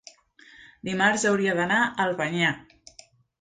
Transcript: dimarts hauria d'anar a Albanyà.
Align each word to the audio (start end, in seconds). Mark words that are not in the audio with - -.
dimarts 0.89 1.25
hauria 1.31 1.53
d'anar 1.59 1.77
a 1.83 1.93
Albanyà. 2.07 2.51